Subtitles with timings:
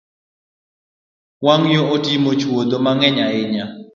[1.45, 3.65] Wang’yo otimo chuodho mang’eny ahinya